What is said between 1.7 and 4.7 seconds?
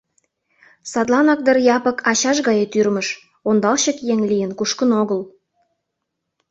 Япык ачаж гае тӱрмыж, ондалчык еҥ лийын